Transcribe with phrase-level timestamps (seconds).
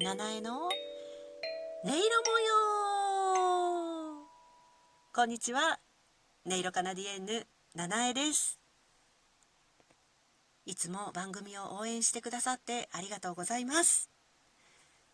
[0.00, 0.70] 七重の音
[1.84, 4.26] 色模様。
[5.14, 5.78] こんにちは。
[6.46, 8.58] 音色カナディエンヌ七重です。
[10.66, 14.10] いつも番組を応援してくださってありがとうございます。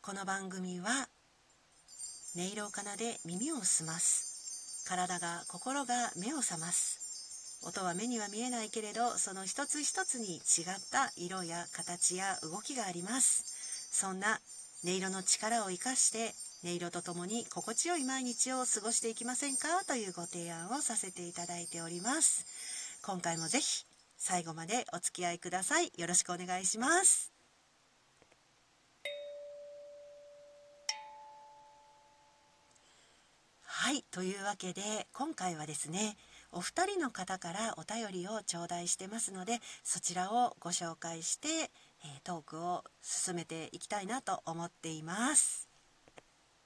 [0.01, 1.09] この番組は
[2.37, 4.85] 音色を奏で耳を澄ます。
[4.89, 7.61] 体が心が目を覚ます。
[7.67, 10.43] 音は目には見えないけれどその一つ一つに違っ
[10.93, 13.45] た色や形や動きがあります。
[13.91, 14.41] そんな
[14.85, 22.47] 音色の力を生かして音色とともに心地よい毎日を過ごしていきませんかというご提案をさせていただいております
[23.05, 23.85] 今回もぜひ
[24.17, 27.33] 最後までお付き合いくださいよろしくお願いします
[33.63, 34.83] はいというわけで
[35.13, 36.17] 今回はですね
[36.53, 41.71] お二人の方からお便りを頂戴してますのでそちらをご紹介して
[42.05, 45.69] えトークを進めていきたいなと思っています。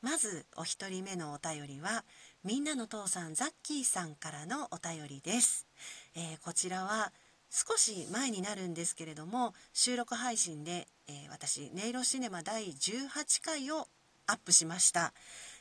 [0.03, 2.05] まずお一人目のお便りは
[2.43, 5.69] みんなの父さんザッキーさんからのお便りです、
[6.17, 7.13] えー、こちらは
[7.51, 13.87] 少し前になるんですけれども収録配信で、えー、私「音色シネマ」第18回を
[14.27, 15.13] アップしました。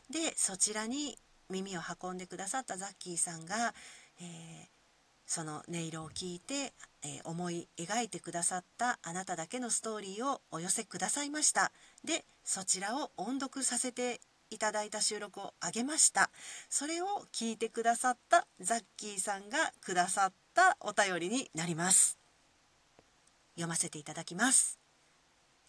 [0.09, 3.75] でそちらに耳を運んでくださったザッキーさんが、
[4.19, 4.67] えー、
[5.33, 11.71] その音色を聞いて、えー、思い描いてくださったあなただけのストーリーをお寄せくださいました。
[12.03, 16.31] でそちらを音読させていただいた収録をあげました。
[16.69, 22.19] それを聞いてくださったザッキーさんがくださったお便りになります。
[23.55, 24.79] 読ませていただきます。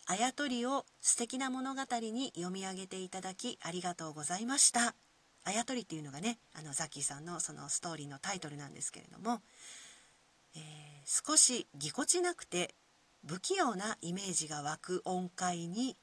[0.07, 4.97] あやとりを素敵な物語に読み上げていただきありがとうございました。
[5.45, 9.41] あやとりっていうのがねあのザッキーさんのそのストーリーのタイトルなんですけれども、
[10.55, 12.75] えー、少しぎこちなくて
[13.27, 15.97] 不器用なイメージが湧く音階に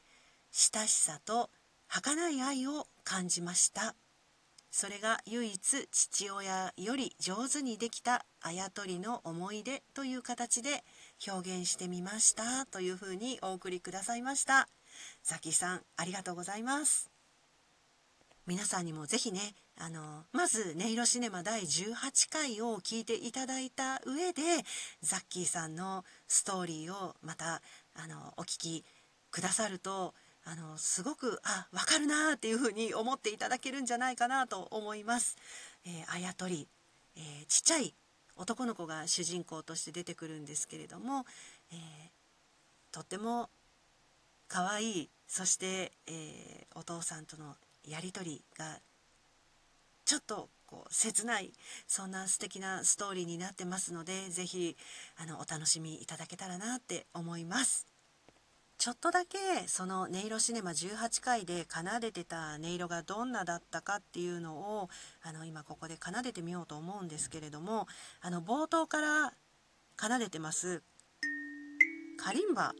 [0.52, 1.50] 親しさと
[1.88, 3.96] 儚い愛を感じました。
[4.72, 10.84] それが唯一父親より上手にできたあやとりの思い出という形で
[11.28, 14.70] 表現してみましたというふうにお送りくださいました。
[15.24, 17.19] ザキさんありがとうございます。
[18.50, 24.42] 皆さんにもぜひねあのまず「音色シネマ」第18回を聞いていただいた上で
[25.04, 27.62] ザッキーさんのストーリーをまた
[27.94, 28.86] あのお聞き
[29.30, 30.16] くださると
[30.46, 35.38] あのすごくあ分かるなっていうふうに思っていただけるんじゃないかなと思います。
[35.86, 36.68] えー、あやとり、
[37.18, 37.94] えー、ちっちゃい
[38.36, 41.24] 男の子が主人公として出てくるんですけれども、
[41.72, 41.80] えー、
[42.92, 43.52] とっても
[44.48, 47.56] 可愛いそして、えお父さんとの
[47.90, 48.80] やり取りが
[50.06, 51.52] ちょっとこう切ない
[51.88, 54.78] そんな素敵なストーリーになってますので是非
[55.18, 57.88] あのお楽しみいただけたらなって思います。
[58.78, 64.90] ちょっとだけその音色シネマ18回で奏でてた音色がどんなだったかっていうのを
[65.22, 67.88] あの今ここで奏でてみようと思うんですけれども
[68.22, 69.34] あの冒頭から
[70.00, 70.82] 奏でてます
[72.24, 72.74] カリンバ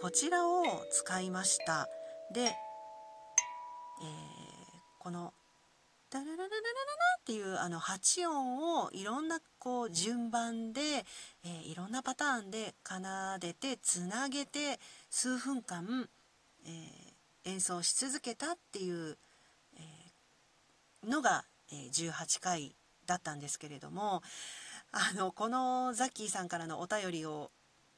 [0.00, 1.88] こちらを使いました
[2.32, 2.56] で
[4.00, 4.43] えー、
[5.04, 5.34] この
[6.08, 6.50] 「ダララララララ」
[7.20, 11.04] っていうあの8音をいろんなこう順番で、
[11.44, 12.98] えー、いろんなパターンで奏
[13.38, 16.08] でてつなげて数分間、
[16.64, 19.18] えー、演奏し続けたっていう、
[19.76, 22.74] えー、のが、え18回
[23.06, 24.22] だったんですけれども
[24.92, 27.50] あのこのザッキーさんからのお便りを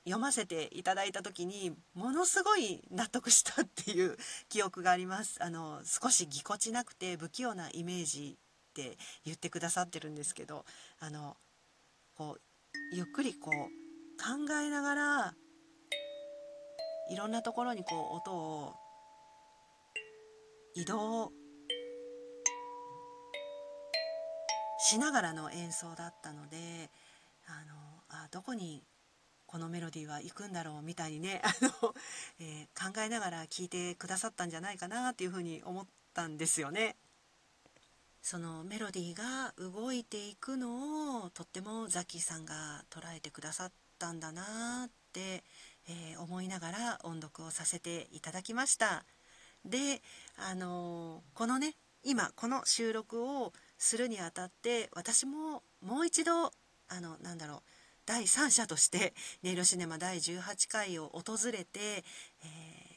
[0.07, 4.17] 読ませていただいた時にものすごい納得したっていう
[4.49, 5.43] 記憶があります。
[5.43, 10.65] あの少しぎこちなくて不器用なイメージって言ってくださってるんですけど
[11.01, 11.37] あの
[12.15, 12.41] こう
[12.95, 15.35] ゆっくりこう考えながら
[17.11, 18.75] いろんなところにこう音を
[20.77, 21.33] 移動
[24.79, 26.91] しながらの演奏だったので
[27.47, 27.75] あの
[28.09, 28.85] あどこに
[29.47, 31.95] このメロディーは行くんだろうみたいにね あの、
[32.41, 36.97] えー、考えながら聴いてくださったんじゃないかなっていうふうに思ったんですよね。
[38.23, 45.45] そのメロディーが動いていくのをとってもザキさんが捉えてくださったんだなって、
[45.87, 49.05] えー、思いながら音読をさせていただきました。
[49.65, 50.03] で
[50.37, 56.53] あのー、このね今この収録をするにあたって私ももう一度
[56.89, 57.63] あのなんだろう
[58.07, 59.13] 第三者として
[59.45, 62.03] 音色シネマ第18回を訪れて、え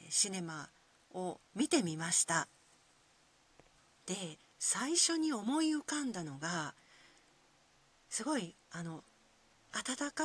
[0.08, 0.68] ー、シネマ
[1.12, 2.48] を見てみました。
[4.06, 4.14] で
[4.58, 6.74] 最初に思い浮かんだのが
[8.08, 9.02] すごいあの
[9.72, 10.24] 温か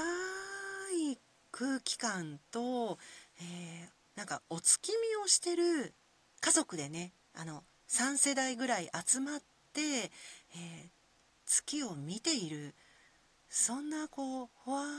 [0.93, 1.17] い
[1.51, 2.99] 空気感と、
[3.39, 5.93] えー、なんかお月見をしてる
[6.41, 9.39] 家族でねあの3世代ぐらい集まっ
[9.73, 10.89] て、えー、
[11.45, 12.75] 月を見ている
[13.49, 14.89] そんなこうほわーん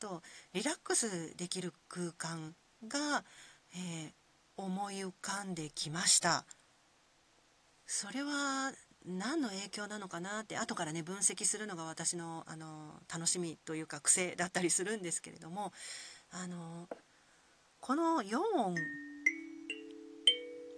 [0.00, 0.22] と
[0.52, 2.54] リラックスできる空間
[2.86, 3.24] が、
[3.74, 4.12] えー、
[4.56, 6.44] 思い浮かんできました。
[7.86, 8.72] それは
[9.06, 15.72] 何の影響なのかなって後からね分析するのが私のあの楽しみというか癖だったりするんですけれども
[16.30, 16.88] あの
[17.80, 18.74] この4音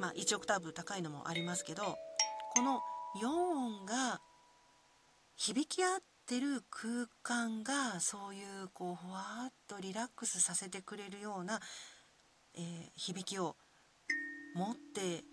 [0.01, 2.81] まあ1オクターブ高いのもありますけどこの
[3.23, 4.21] 4音が
[5.37, 11.61] 響き合ってる空間がそういうこうふわっとリラックスさせてくれるような、
[12.55, 12.63] えー、
[12.97, 13.57] 響きを
[14.55, 15.25] 持って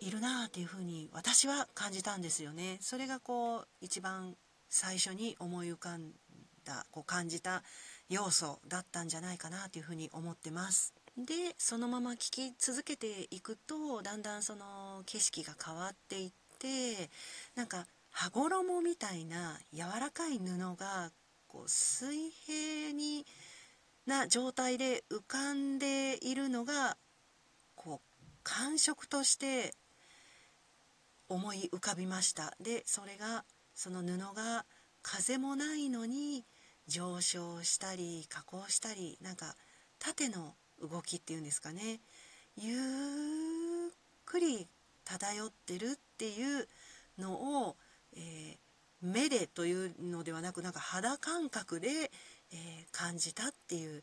[0.00, 2.78] いるなあっていうふうに私は感じたんですよね。
[2.80, 4.36] それがこう一番
[4.68, 6.12] 最初に思い浮かん
[6.64, 7.62] だこう感じた
[8.08, 10.94] 要素だったんじゃないかなというふうに思ってます。
[11.16, 17.10] でそのまま聴き続けていくとだんだんその景色が変わっていって
[17.56, 17.86] なんか
[18.20, 21.12] 羽衣みたいな柔らかい布が
[21.46, 23.24] こう水平に
[24.06, 26.96] な状態で浮かんでいるのが
[27.76, 29.72] こう感触として
[31.28, 32.56] 思い浮かびました。
[32.60, 33.44] でそれが
[33.76, 34.64] その布が
[35.00, 36.44] 風もないのに
[36.88, 39.54] 上昇したり下降したりなんか
[40.00, 42.00] 縦の動きっていうんですかね。
[42.56, 42.74] ゆっ
[44.24, 44.66] くり
[45.04, 46.66] 漂ってるっていう
[47.16, 47.76] のを、
[49.02, 51.88] 目でというのではなくなんか肌感覚で、
[52.52, 54.02] えー、感じたっていう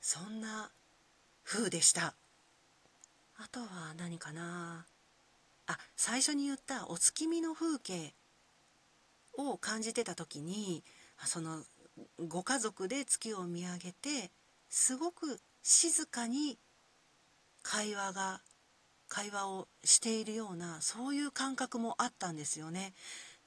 [0.00, 0.70] そんな
[1.44, 2.14] 風でした
[3.36, 4.86] あとは何かな
[5.66, 8.14] あ最初に言ったお月見の風景
[9.36, 10.82] を感じてた時に
[11.24, 11.62] その
[12.28, 14.30] ご家族で月を見上げて
[14.68, 16.58] すごく静かに
[17.62, 18.40] 会話が
[19.08, 22.92] 会話をしているようなそういう感覚もあったんですよね。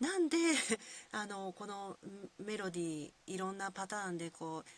[0.01, 0.37] なんで
[1.13, 1.97] あのこの
[2.39, 4.69] メロディーいろんなパターンでこう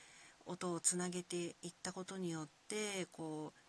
[0.46, 3.60] 音をつなげていったことによってこう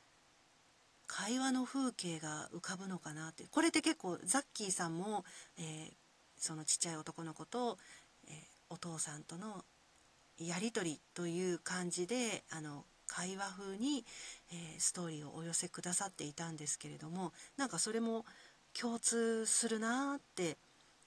[1.07, 3.47] 会話の風景が浮かぶのかなって。
[3.47, 5.25] これって結構ザッキーさんも、
[5.57, 5.95] えー、
[6.37, 7.79] そのちっちゃい男の子と、
[8.27, 8.35] えー、
[8.71, 9.65] お父さんとの
[10.39, 14.05] やり取りという感じであの会話風に、
[14.51, 18.25] えー、ストーリーをお寄せくださっていたんですけれどもなんかそれも
[18.73, 20.59] 共通するなって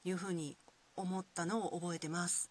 [0.07, 0.57] いうふうに
[0.95, 2.50] 思ったのを覚えてます。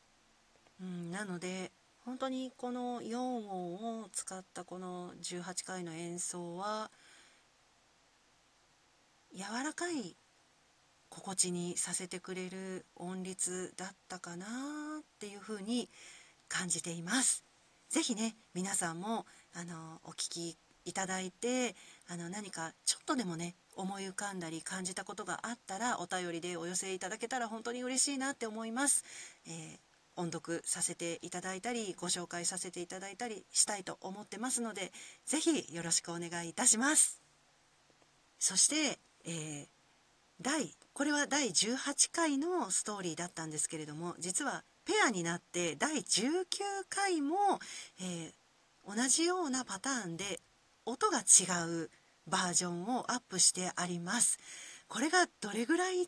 [0.80, 1.72] うん、なので
[2.04, 6.90] 本当にこの4音を使ったこの18回の演奏は
[9.34, 10.16] 柔らかい
[11.08, 14.46] 心地にさせてくれる音律だったかな
[15.00, 15.88] っていうふうに
[16.48, 17.42] 感じています。
[17.88, 19.24] ぜひね皆さんも
[19.54, 21.74] あのお聞きいただいて
[22.08, 29.04] あの何かちょっとでもね思い浮かんだり感じたことがあったらお便りでお寄せいただけたら本当に嬉しいなって思います。
[29.46, 34.92] えー、音読させていただいたりご紹介させていただいたりしたいと思ってますので
[35.26, 37.20] 是非よろしくお願いいたします。
[38.38, 39.66] そしてえー、
[40.40, 46.44] 第これは第18回のストーリーだったんですけれども実はペアになって第19
[46.88, 47.36] 回も、
[48.00, 50.40] えー、同じようなパターンで
[50.84, 51.22] 音が違
[51.68, 51.90] う
[52.26, 54.38] バージョンをアップしてあります。
[54.88, 56.06] これがどれぐらい違い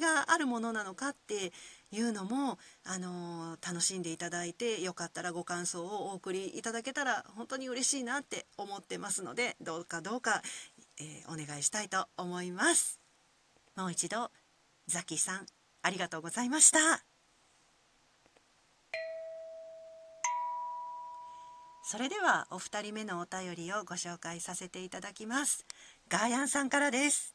[0.00, 1.50] があるものなのかって
[1.90, 10.42] いうのも、あのー、楽しんでいただいてよかったらご感想をお送りいただけたら本当に嬉しいなって思ってますのでどうかどうか
[11.00, 13.00] えー、お願いしたいと思います
[13.76, 14.30] もう一度
[14.86, 15.46] ザキさん
[15.82, 17.07] ありがとうございました
[21.90, 25.64] それではお二人目のお便りをご紹介させていただきます。
[26.10, 27.34] ガーヤンさんからです。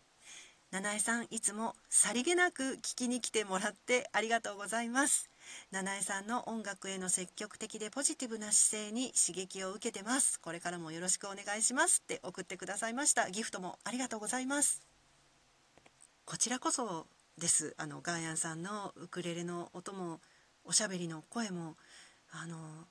[0.69, 5.27] 七重さんいつもさりげなく聞きに来てもらってありがとうございます。
[5.71, 10.39] 七重さんの音楽への積極的でポジティブな姿勢に刺激を受けてます。
[10.39, 12.03] これからもよろしくお願いします。
[12.03, 13.31] って送ってくださいました。
[13.31, 14.83] ギフトもありがとうございます。
[16.25, 17.07] こちらこそ
[17.39, 17.73] です。
[17.79, 20.19] あのガーヤンさんのウクレレの音も
[20.63, 21.75] おしゃべりの声も
[22.29, 22.85] あの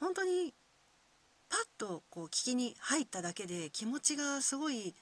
[0.00, 0.52] 本当に
[1.48, 4.94] パッとこう聞きに入っただけで気持ちがすごい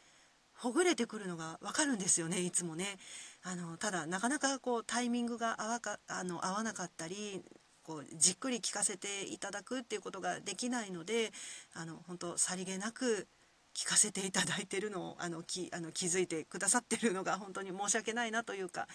[0.55, 2.99] ほぐれてくるのがわかるんですよねいつもね。
[3.43, 7.43] あのただなかなかこうタイミングが合わかあの合わなかったり
[7.83, 11.33] こうじっくり聞かせていただくっていうことができないので
[11.75, 13.27] あの本当さりげなく
[13.75, 18.87] 聞かせていただいてるのをあのきあの気づいてくださってるのが本当に申し訳ないなというか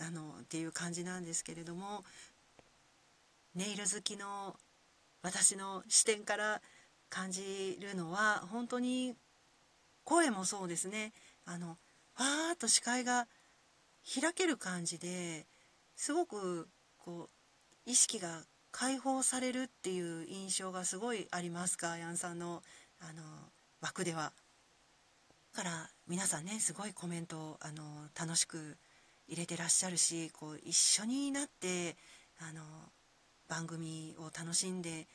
[0.00, 2.04] あのっていう感じなんですけれども
[3.54, 4.56] ネイル好きの
[5.22, 6.62] 私の視点から
[7.10, 9.14] 感じるのは本当に
[10.04, 11.12] 声もそうですね
[11.44, 13.26] あのわーっと視界が
[14.20, 15.46] 開ける感じで
[15.96, 22.62] すごくこう意識が解放されるっていう印象がすごいありますかヤンさんの
[23.00, 23.22] あの
[23.80, 24.32] 枠では。
[25.52, 27.82] から皆さんねすごいコメントをあの
[28.18, 28.76] 楽しく
[29.26, 31.96] 入れてらっしゃるしこう一緒になって
[32.38, 32.62] あの
[33.48, 35.08] 番組を楽しんで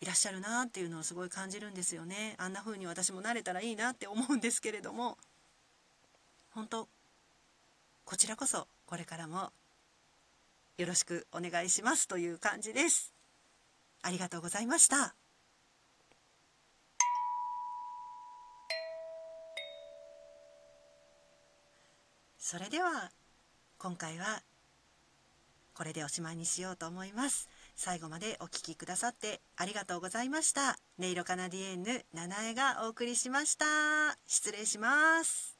[0.00, 2.34] いらっしゃるなっていうのをすごい感じるんですよね。
[2.38, 5.18] あんな風に私もなれたらいいなって思うんですけれども。
[6.50, 6.88] 本当
[8.04, 9.52] こちらこそこれからも
[10.76, 13.12] よろしくお願いしますという感じです。
[14.02, 15.14] ありがとうございました。
[22.38, 23.10] それでは
[23.76, 24.42] 今回は
[25.74, 27.48] これでおしまいにしようと思います。
[27.78, 30.76] 最後までお聴きくださってありがとうございました。
[30.98, 33.64] 音色カナディエンヌ七重がお送りしました。
[34.26, 35.57] 失礼します。